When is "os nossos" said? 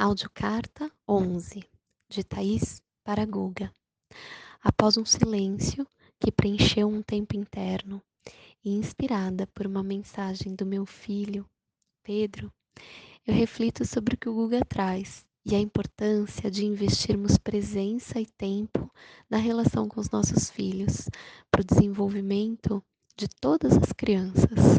19.98-20.48